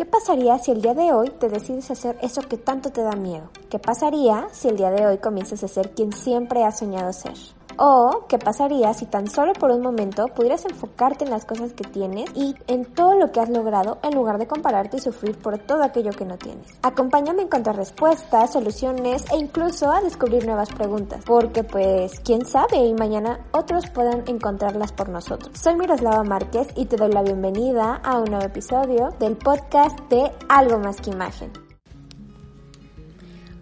[0.00, 3.12] ¿Qué pasaría si el día de hoy te decides hacer eso que tanto te da
[3.16, 3.50] miedo?
[3.68, 7.34] ¿Qué pasaría si el día de hoy comienzas a ser quien siempre has soñado ser?
[7.82, 11.82] O, ¿qué pasaría si tan solo por un momento pudieras enfocarte en las cosas que
[11.82, 15.56] tienes y en todo lo que has logrado en lugar de compararte y sufrir por
[15.56, 16.78] todo aquello que no tienes?
[16.82, 22.84] Acompáñame a encontrar respuestas, soluciones e incluso a descubrir nuevas preguntas, porque pues quién sabe
[22.84, 25.58] y mañana otros puedan encontrarlas por nosotros.
[25.58, 30.30] Soy Miroslava Márquez y te doy la bienvenida a un nuevo episodio del podcast de
[30.50, 31.50] Algo más que imagen.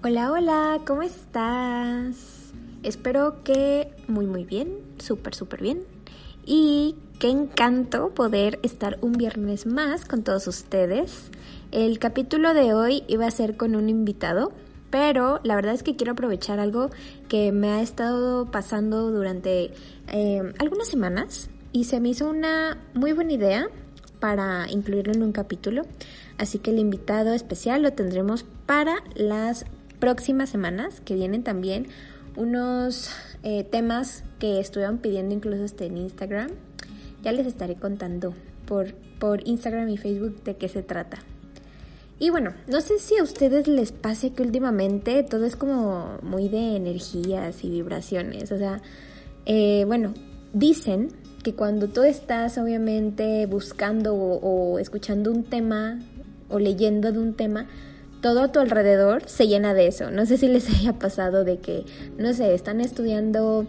[0.02, 2.47] Hola, hola, ¿cómo estás?
[2.82, 5.82] Espero que muy muy bien, súper súper bien.
[6.46, 11.30] Y qué encanto poder estar un viernes más con todos ustedes.
[11.72, 14.52] El capítulo de hoy iba a ser con un invitado,
[14.91, 16.91] pero la verdad es que quiero aprovechar algo
[17.28, 19.72] que me ha estado pasando durante
[20.12, 23.69] eh, algunas semanas y se me hizo una muy buena idea
[24.20, 25.83] para incluirlo en un capítulo.
[26.38, 29.66] Así que el invitado especial lo tendremos para las
[29.98, 31.89] próximas semanas que vienen también
[32.36, 33.10] unos
[33.42, 36.50] eh, temas que estuvieron pidiendo incluso este en Instagram.
[37.22, 38.34] Ya les estaré contando
[38.66, 41.18] por, por Instagram y Facebook de qué se trata.
[42.20, 46.48] Y bueno, no sé si a ustedes les pase que últimamente todo es como muy
[46.48, 48.50] de energías y vibraciones.
[48.50, 48.82] O sea,
[49.46, 50.14] eh, bueno,
[50.52, 51.10] dicen
[51.44, 56.00] que cuando tú estás obviamente buscando o escuchando un tema
[56.48, 57.68] o leyendo de un tema,
[58.20, 60.11] todo a tu alrededor se llena de eso.
[60.11, 61.84] No sé si les haya pasado de que,
[62.16, 63.66] no sé, están estudiando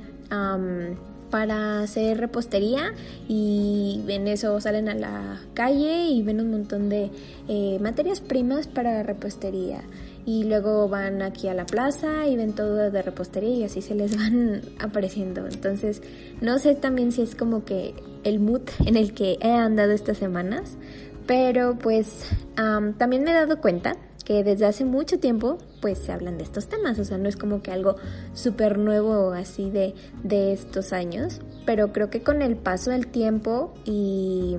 [1.31, 2.93] para hacer repostería
[3.27, 7.09] y en eso salen a la calle y ven un montón de
[7.47, 9.81] eh, materias primas para repostería.
[10.25, 13.95] Y luego van aquí a la plaza y ven todo de repostería y así se
[13.95, 15.47] les van apareciendo.
[15.47, 16.01] Entonces,
[16.41, 20.17] no sé también si es como que el mood en el que he andado estas
[20.17, 20.77] semanas,
[21.25, 23.95] pero pues también me he dado cuenta
[24.29, 27.35] que desde hace mucho tiempo pues se hablan de estos temas, o sea, no es
[27.35, 27.95] como que algo
[28.35, 33.73] súper nuevo así de, de estos años, pero creo que con el paso del tiempo
[33.85, 34.57] y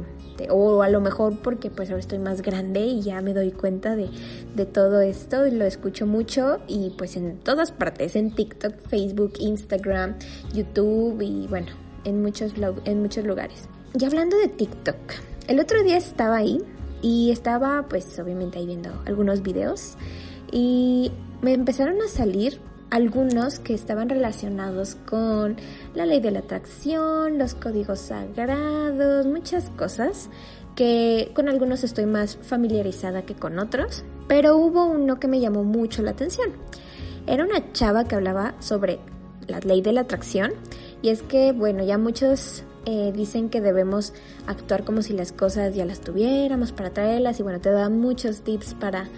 [0.48, 3.94] o a lo mejor porque pues ahora estoy más grande y ya me doy cuenta
[3.94, 4.10] de,
[4.56, 9.34] de, todo esto y lo escucho mucho y pues en todas partes, en TikTok, Facebook,
[9.38, 10.16] Instagram,
[10.52, 11.68] YouTube y bueno,
[12.02, 12.54] en muchos,
[12.86, 13.68] en muchos lugares.
[13.96, 14.96] Y hablando de TikTok,
[15.46, 16.58] el otro día estaba ahí
[17.02, 19.96] y estaba pues obviamente ahí viendo algunos videos
[20.52, 21.12] y
[21.42, 25.56] me empezaron a salir algunos que estaban relacionados con
[25.94, 30.28] la ley de la atracción, los códigos sagrados, muchas cosas
[30.74, 35.62] que con algunos estoy más familiarizada que con otros, pero hubo uno que me llamó
[35.62, 36.50] mucho la atención.
[37.26, 38.98] Era una chava que hablaba sobre
[39.46, 40.52] la ley de la atracción
[41.02, 44.14] y es que, bueno, ya muchos eh, dicen que debemos
[44.46, 48.40] actuar como si las cosas ya las tuviéramos para traerlas y bueno, te dan muchos
[48.40, 49.08] tips para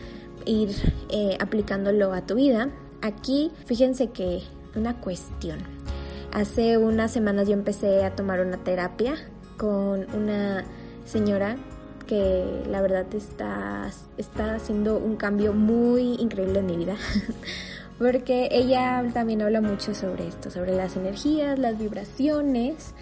[0.45, 0.71] ir
[1.11, 2.71] eh, aplicándolo a tu vida.
[3.03, 4.43] Aquí, fíjense que
[4.75, 5.61] una cuestión.
[6.33, 9.15] Hace unas semanas yo empecé a tomar una terapia
[9.59, 10.65] con una
[11.05, 11.56] señora
[12.06, 16.97] que la verdad está, está haciendo un cambio muy increíble en mi vida.
[17.99, 22.95] Porque ella también habla mucho sobre esto, sobre las energías, las vibraciones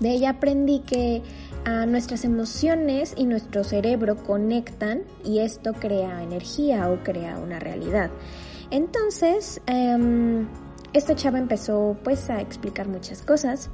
[0.00, 1.22] de ella aprendí que
[1.64, 8.10] ah, nuestras emociones y nuestro cerebro conectan y esto crea energía o crea una realidad.
[8.70, 10.46] Entonces, em,
[10.92, 13.70] esta chava empezó pues a explicar muchas cosas,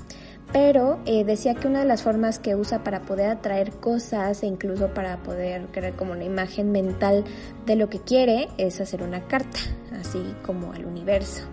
[0.53, 4.47] pero eh, decía que una de las formas que usa para poder atraer cosas e
[4.47, 7.25] incluso para poder crear como una imagen mental
[7.65, 9.59] de lo que quiere es hacer una carta,
[9.99, 11.45] así como al universo.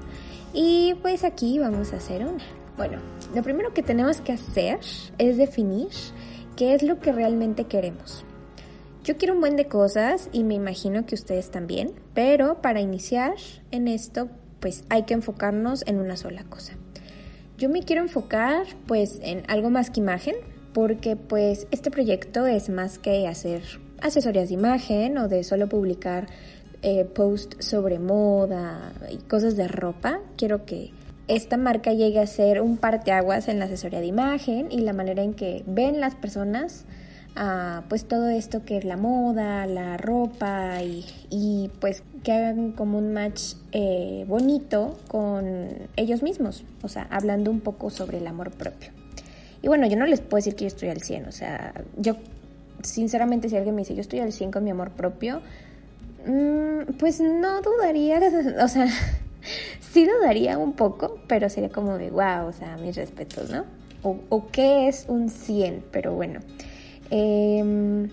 [0.54, 2.59] Y pues aquí vamos a hacer una.
[2.80, 3.00] Bueno,
[3.36, 4.80] lo primero que tenemos que hacer
[5.18, 5.90] es definir
[6.56, 8.24] qué es lo que realmente queremos.
[9.04, 13.34] Yo quiero un buen de cosas y me imagino que ustedes también, pero para iniciar
[13.72, 14.30] en esto,
[14.62, 16.78] pues hay que enfocarnos en una sola cosa.
[17.58, 20.36] Yo me quiero enfocar pues en algo más que imagen,
[20.72, 23.62] porque pues este proyecto es más que hacer
[24.02, 26.28] asesorías de imagen o de solo publicar
[26.82, 30.22] eh, posts sobre moda y cosas de ropa.
[30.38, 30.94] Quiero que
[31.30, 35.22] esta marca llegue a ser un parteaguas en la asesoría de imagen y la manera
[35.24, 36.86] en que ven las personas
[37.36, 42.98] ah, pues todo esto que es la moda, la ropa y, pues que hagan como
[42.98, 48.52] un match eh, bonito con ellos mismos, o sea, hablando un poco sobre el amor
[48.52, 48.90] propio.
[49.62, 52.16] Y bueno, yo no les puedo decir que yo estoy al 100, o sea, yo
[52.82, 55.42] sinceramente si alguien me dice yo estoy al 100 con mi amor propio,
[56.26, 58.20] mm, pues no dudaría,
[58.64, 58.88] o sea,
[59.92, 63.66] sí dudaría un poco, pero sería como de wow, o sea, mis respetos, ¿no?
[64.02, 66.40] O, qué es un 100, pero bueno.
[67.12, 68.08] Em,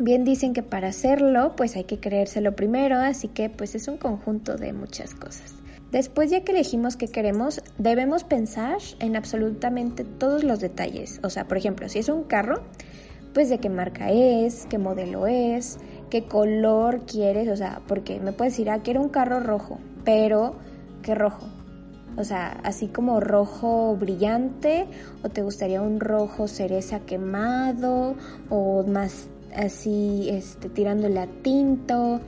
[0.00, 3.96] Bien dicen que para hacerlo pues hay que creérselo primero, así que pues es un
[3.96, 5.54] conjunto de muchas cosas.
[5.92, 11.20] Después ya que elegimos qué queremos, debemos pensar en absolutamente todos los detalles.
[11.22, 12.64] O sea, por ejemplo, si es un carro,
[13.34, 15.78] pues de qué marca es, qué modelo es,
[16.10, 20.56] qué color quieres, o sea, porque me puedes decir, ah, quiero un carro rojo, pero
[21.04, 21.46] ¿qué rojo?
[22.16, 24.86] O sea, así como rojo brillante,
[25.22, 28.14] o te gustaría un rojo cereza quemado,
[28.50, 32.20] o más así, este, tirándole a tinto,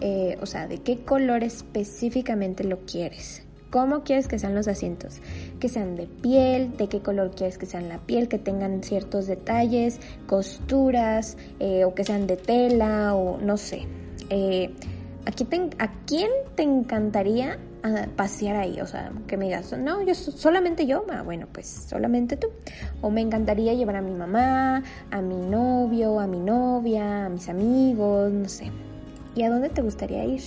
[0.00, 3.42] eh, o sea, de qué color específicamente lo quieres.
[3.70, 5.20] ¿Cómo quieres que sean los asientos?
[5.58, 9.26] Que sean de piel, de qué color quieres que sean la piel, que tengan ciertos
[9.26, 13.86] detalles, costuras, eh, o que sean de tela, o no sé.
[14.28, 14.74] Eh,
[15.24, 17.58] ¿A quién te encantaría
[18.16, 18.80] pasear ahí?
[18.80, 22.48] O sea, que me digas, no, yo solamente yo, ah, bueno, pues solamente tú.
[23.00, 27.48] O me encantaría llevar a mi mamá, a mi novio, a mi novia, a mis
[27.48, 28.70] amigos, no sé.
[29.34, 30.42] ¿Y a dónde te gustaría ir?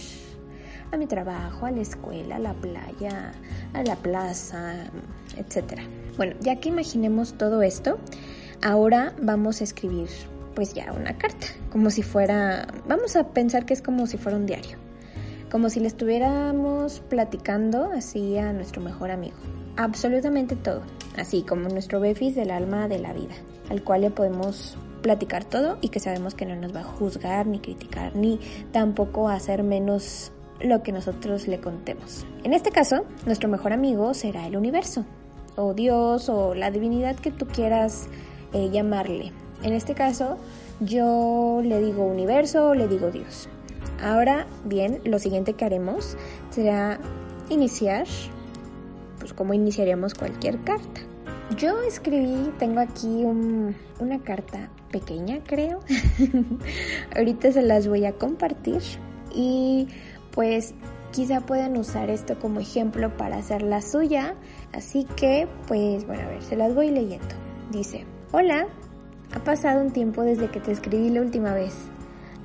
[0.91, 3.33] A mi trabajo, a la escuela, a la playa,
[3.73, 4.75] a la plaza,
[5.37, 5.81] etc.
[6.17, 7.97] Bueno, ya que imaginemos todo esto,
[8.61, 10.09] ahora vamos a escribir
[10.53, 14.37] pues ya una carta, como si fuera, vamos a pensar que es como si fuera
[14.37, 14.77] un diario,
[15.53, 19.35] como si le estuviéramos platicando así a nuestro mejor amigo.
[19.77, 20.81] Absolutamente todo,
[21.15, 23.35] así como nuestro befis del alma de la vida,
[23.69, 27.45] al cual le podemos platicar todo y que sabemos que no nos va a juzgar
[27.45, 28.39] ni criticar ni
[28.71, 32.25] tampoco hacer menos lo que nosotros le contemos.
[32.43, 35.05] En este caso, nuestro mejor amigo será el universo,
[35.55, 38.07] o Dios, o la divinidad que tú quieras
[38.53, 39.31] eh, llamarle.
[39.61, 40.39] En este caso,
[40.79, 43.47] yo le digo universo le digo Dios.
[44.03, 46.17] Ahora bien, lo siguiente que haremos
[46.49, 46.99] será
[47.49, 48.05] iniciar,
[49.19, 51.01] pues como iniciaríamos cualquier carta.
[51.57, 55.79] Yo escribí, tengo aquí una carta pequeña, creo.
[57.15, 58.81] Ahorita se las voy a compartir
[59.33, 59.87] y
[60.31, 60.73] pues
[61.11, 64.35] quizá puedan usar esto como ejemplo para hacer la suya.
[64.73, 67.35] Así que, pues bueno, a ver, se las voy leyendo.
[67.71, 68.67] Dice, hola,
[69.33, 71.73] ha pasado un tiempo desde que te escribí la última vez.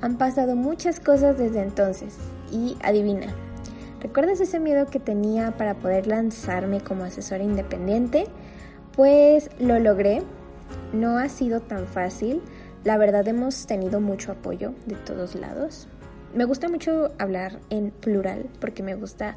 [0.01, 2.15] Han pasado muchas cosas desde entonces.
[2.51, 3.27] Y adivina,
[3.99, 8.27] ¿recuerdas ese miedo que tenía para poder lanzarme como asesora independiente?
[8.95, 10.23] Pues lo logré.
[10.93, 12.41] No ha sido tan fácil.
[12.83, 15.87] La verdad hemos tenido mucho apoyo de todos lados.
[16.33, 19.35] Me gusta mucho hablar en plural porque me gusta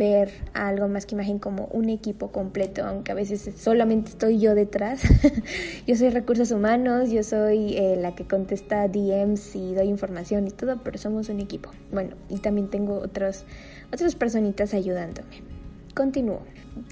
[0.00, 4.54] ver algo más que imagen como un equipo completo, aunque a veces solamente estoy yo
[4.54, 5.02] detrás.
[5.86, 10.52] yo soy recursos humanos, yo soy eh, la que contesta DMs y doy información y
[10.52, 11.70] todo, pero somos un equipo.
[11.92, 13.44] Bueno, y también tengo otros,
[13.92, 15.42] otras personitas ayudándome.
[15.94, 16.40] Continúo.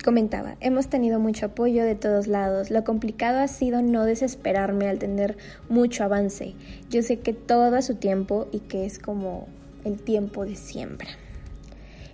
[0.05, 2.71] Comentaba, hemos tenido mucho apoyo de todos lados.
[2.71, 5.39] Lo complicado ha sido no desesperarme al tener
[5.71, 6.55] mucho avance.
[6.91, 9.49] Yo sé que todo a su tiempo y que es como
[9.85, 11.09] el tiempo de siembra.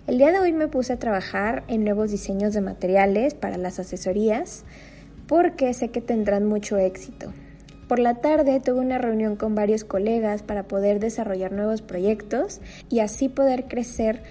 [0.07, 3.79] El día de hoy me puse a trabajar en nuevos diseños de materiales para las
[3.79, 4.63] asesorías
[5.25, 7.33] porque sé que tendrán mucho éxito.
[7.87, 12.99] Por la tarde tuve una reunión con varios colegas para poder desarrollar nuevos proyectos y
[12.99, 14.21] así poder crecer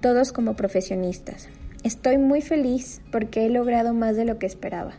[0.00, 1.48] todos como profesionistas.
[1.82, 4.92] Estoy muy feliz porque he logrado más de lo que esperaba.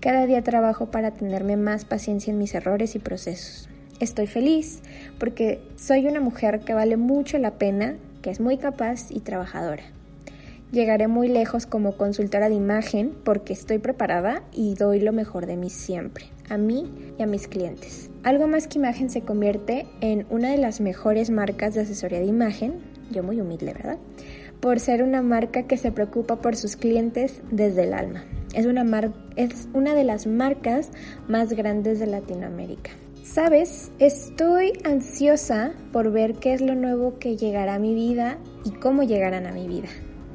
[0.00, 3.68] Cada día trabajo para tenerme más paciencia en mis errores y procesos.
[4.00, 4.82] Estoy feliz
[5.20, 7.94] porque soy una mujer que vale mucho la pena,
[8.30, 9.82] es muy capaz y trabajadora.
[10.72, 15.56] Llegaré muy lejos como consultora de imagen porque estoy preparada y doy lo mejor de
[15.56, 18.10] mí siempre, a mí y a mis clientes.
[18.24, 22.26] Algo más que imagen se convierte en una de las mejores marcas de asesoría de
[22.26, 22.80] imagen,
[23.12, 23.98] yo muy humilde, ¿verdad?
[24.60, 28.24] por ser una marca que se preocupa por sus clientes desde el alma.
[28.54, 28.84] Es una,
[29.36, 30.90] es una de las marcas
[31.28, 32.90] más grandes de Latinoamérica.
[33.26, 38.70] Sabes, estoy ansiosa por ver qué es lo nuevo que llegará a mi vida y
[38.70, 39.88] cómo llegarán a mi vida.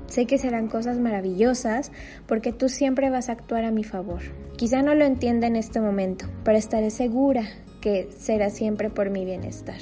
[0.08, 1.92] Sé que serán cosas maravillosas
[2.28, 4.22] porque tú siempre vas a actuar a mi favor.
[4.58, 7.44] Quizá no lo entienda en este momento, pero estaré segura
[7.80, 9.80] que será siempre por mi bienestar.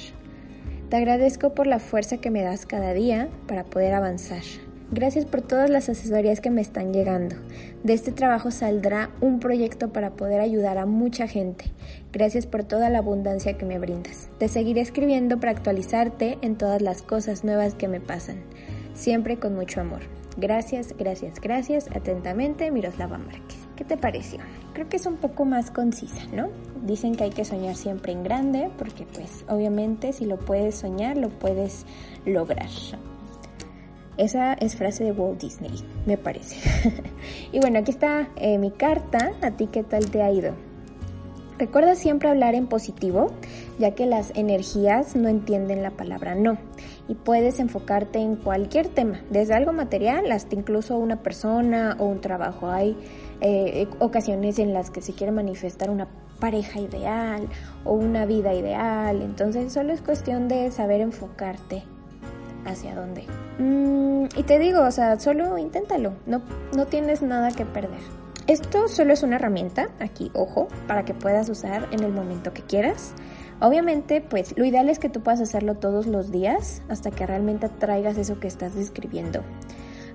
[0.88, 4.42] Te agradezco por la fuerza que me das cada día para poder avanzar.
[4.92, 7.36] Gracias por todas las asesorías que me están llegando.
[7.84, 11.66] De este trabajo saldrá un proyecto para poder ayudar a mucha gente.
[12.12, 14.28] Gracias por toda la abundancia que me brindas.
[14.38, 18.42] Te seguiré escribiendo para actualizarte en todas las cosas nuevas que me pasan.
[18.92, 20.00] Siempre con mucho amor.
[20.36, 21.88] Gracias, gracias, gracias.
[21.94, 23.58] Atentamente, Miroslava Márquez.
[23.76, 24.40] ¿Qué te pareció?
[24.72, 26.48] Creo que es un poco más concisa, ¿no?
[26.84, 31.16] Dicen que hay que soñar siempre en grande porque pues obviamente si lo puedes soñar
[31.16, 31.86] lo puedes
[32.26, 32.68] lograr.
[34.20, 35.72] Esa es frase de Walt Disney,
[36.04, 36.56] me parece.
[37.52, 39.32] y bueno, aquí está eh, mi carta.
[39.40, 40.52] ¿A ti qué tal te ha ido?
[41.58, 43.28] Recuerda siempre hablar en positivo,
[43.78, 46.58] ya que las energías no entienden la palabra no.
[47.08, 52.20] Y puedes enfocarte en cualquier tema, desde algo material hasta incluso una persona o un
[52.20, 52.68] trabajo.
[52.68, 52.98] Hay
[53.40, 56.08] eh, ocasiones en las que se quiere manifestar una
[56.40, 57.48] pareja ideal
[57.86, 59.22] o una vida ideal.
[59.22, 61.84] Entonces solo es cuestión de saber enfocarte
[62.64, 63.24] hacia dónde.
[63.58, 66.42] Mm, y te digo, o sea, solo inténtalo, no,
[66.74, 68.00] no tienes nada que perder.
[68.46, 72.62] Esto solo es una herramienta, aquí ojo, para que puedas usar en el momento que
[72.62, 73.14] quieras.
[73.60, 77.68] Obviamente, pues lo ideal es que tú puedas hacerlo todos los días hasta que realmente
[77.68, 79.42] traigas eso que estás describiendo.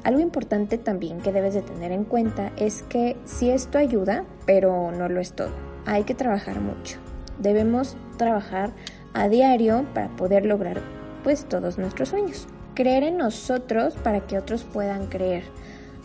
[0.03, 4.91] Algo importante también que debes de tener en cuenta es que si esto ayuda, pero
[4.91, 5.51] no lo es todo.
[5.85, 6.97] Hay que trabajar mucho.
[7.39, 8.71] Debemos trabajar
[9.13, 10.81] a diario para poder lograr
[11.25, 12.47] pues todos nuestros sueños.
[12.75, 15.43] Creer en nosotros para que otros puedan creer.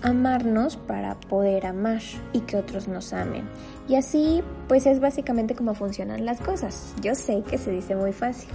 [0.01, 2.01] Amarnos para poder amar
[2.33, 3.45] y que otros nos amen.
[3.87, 6.95] Y así pues es básicamente como funcionan las cosas.
[7.03, 8.49] Yo sé que se dice muy fácil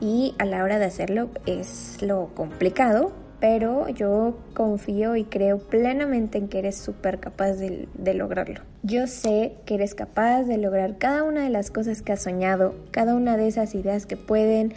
[0.00, 6.38] y a la hora de hacerlo es lo complicado, pero yo confío y creo plenamente
[6.38, 8.60] en que eres súper capaz de, de, lograrlo.
[8.82, 12.74] Yo sé que eres capaz de lograr cada una de las cosas que has soñado,
[12.90, 14.74] cada una de esas ideas que pueden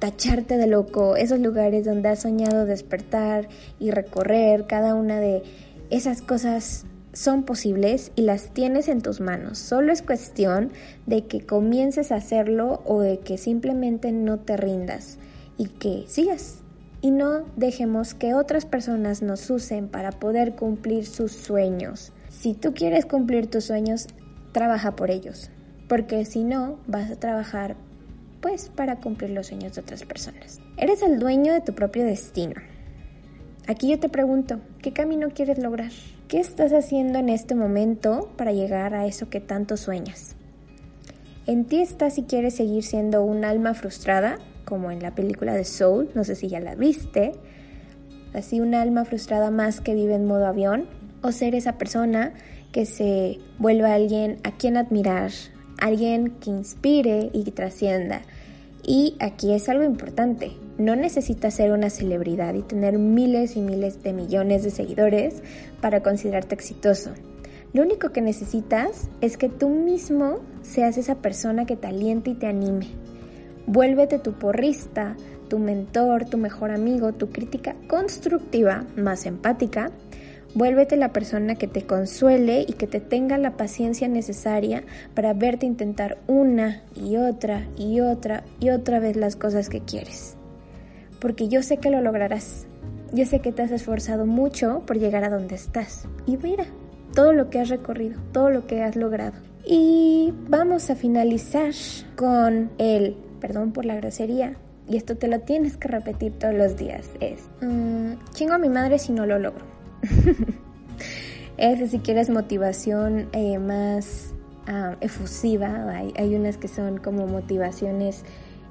[0.00, 5.44] tacharte de loco, esos lugares donde has soñado despertar y recorrer, cada una de
[5.90, 9.58] esas cosas son posibles y las tienes en tus manos.
[9.58, 10.72] Solo es cuestión
[11.06, 15.18] de que comiences a hacerlo o de que simplemente no te rindas
[15.58, 16.58] y que sigas.
[17.02, 22.12] Y no dejemos que otras personas nos usen para poder cumplir sus sueños.
[22.28, 24.06] Si tú quieres cumplir tus sueños,
[24.52, 25.50] trabaja por ellos.
[25.88, 27.76] Porque si no, vas a trabajar
[28.40, 30.60] pues para cumplir los sueños de otras personas.
[30.76, 32.54] Eres el dueño de tu propio destino.
[33.66, 35.92] Aquí yo te pregunto, ¿qué camino quieres lograr?
[36.28, 40.36] ¿Qué estás haciendo en este momento para llegar a eso que tanto sueñas?
[41.46, 45.64] En ti está si quieres seguir siendo un alma frustrada, como en la película de
[45.64, 47.32] Soul, no sé si ya la viste,
[48.34, 50.86] así un alma frustrada más que vive en modo avión,
[51.22, 52.34] o ser esa persona
[52.72, 55.32] que se vuelva alguien a quien admirar,
[55.80, 58.22] alguien que inspire y que trascienda.
[58.82, 64.02] Y aquí es algo importante, no necesitas ser una celebridad y tener miles y miles
[64.02, 65.42] de millones de seguidores
[65.80, 67.10] para considerarte exitoso.
[67.72, 72.34] Lo único que necesitas es que tú mismo seas esa persona que te aliente y
[72.34, 72.88] te anime.
[73.66, 75.16] Vuélvete tu porrista,
[75.48, 79.92] tu mentor, tu mejor amigo, tu crítica constructiva, más empática
[80.54, 84.82] Vuélvete la persona que te consuele y que te tenga la paciencia necesaria
[85.14, 90.36] para verte intentar una y otra y otra y otra vez las cosas que quieres.
[91.20, 92.66] Porque yo sé que lo lograrás.
[93.12, 96.08] Yo sé que te has esforzado mucho por llegar a donde estás.
[96.26, 96.64] Y mira,
[97.14, 99.34] todo lo que has recorrido, todo lo que has logrado.
[99.64, 101.72] Y vamos a finalizar
[102.16, 104.56] con el, perdón por la grosería,
[104.88, 108.68] y esto te lo tienes que repetir todos los días, es, mm, chingo a mi
[108.68, 109.79] madre si no lo logro.
[111.56, 114.34] es si quieres motivación eh, más
[114.66, 118.24] ah, efusiva, hay, unas que son como motivaciones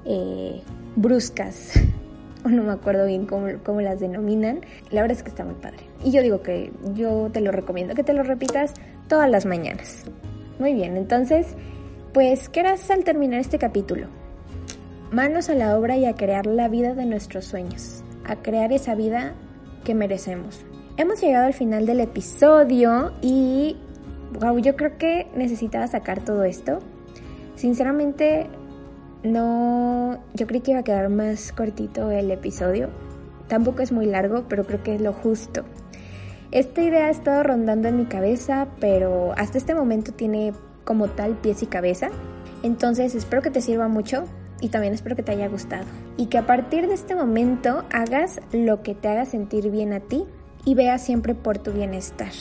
[0.04, 0.60] eh,
[0.96, 1.72] bruscas,
[2.44, 4.60] o no me acuerdo bien cómo, cómo, las denominan.
[4.90, 5.84] La verdad es que está muy padre.
[6.04, 8.74] Y yo digo que yo te lo recomiendo, que te lo repitas
[9.08, 10.04] todas las mañanas.
[10.58, 11.46] Muy bien, entonces,
[12.12, 14.08] pues, ¿qué harás al terminar este capítulo?
[15.10, 18.94] Manos a la obra y a crear la vida de nuestros sueños, a crear esa
[18.94, 19.34] vida
[19.84, 20.64] que merecemos.
[21.00, 23.74] Hemos llegado al final del episodio y
[24.38, 26.80] wow, yo creo que necesitaba sacar todo esto.
[27.54, 28.48] Sinceramente,
[29.22, 32.90] no, yo creí que iba a quedar más cortito el episodio.
[33.48, 35.64] Tampoco es muy largo, pero creo que es lo justo.
[36.50, 40.52] Esta idea ha estado rondando en mi cabeza, pero hasta este momento tiene
[40.84, 42.10] como tal pies y cabeza.
[42.62, 44.24] Entonces espero que te sirva mucho
[44.60, 45.86] y también espero que te haya gustado.
[46.18, 50.00] Y que a partir de este momento hagas lo que te haga sentir bien a
[50.00, 50.26] ti
[50.64, 52.32] y vea siempre por tu bienestar.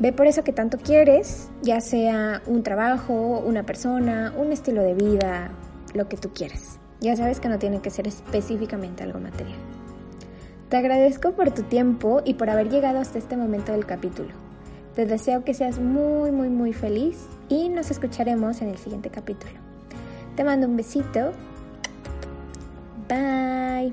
[0.00, 4.94] Ve por eso que tanto quieres, ya sea un trabajo, una persona, un estilo de
[4.94, 5.52] vida,
[5.94, 6.80] lo que tú quieras.
[7.00, 9.58] Ya sabes que no tiene que ser específicamente algo material.
[10.68, 14.30] Te agradezco por tu tiempo y por haber llegado hasta este momento del capítulo.
[14.94, 19.52] Te deseo que seas muy, muy, muy feliz y nos escucharemos en el siguiente capítulo.
[20.34, 21.32] Te mando un besito.
[23.08, 23.92] Bye.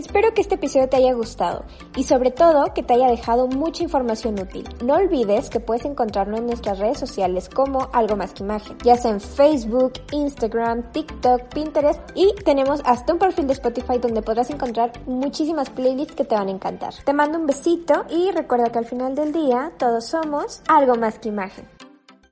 [0.00, 3.82] Espero que este episodio te haya gustado y sobre todo que te haya dejado mucha
[3.82, 4.66] información útil.
[4.82, 8.96] No olvides que puedes encontrarnos en nuestras redes sociales como Algo Más que Imagen, ya
[8.96, 14.48] sea en Facebook, Instagram, TikTok, Pinterest y tenemos hasta un perfil de Spotify donde podrás
[14.48, 16.94] encontrar muchísimas playlists que te van a encantar.
[17.04, 21.18] Te mando un besito y recuerda que al final del día todos somos algo más
[21.18, 21.79] que imagen.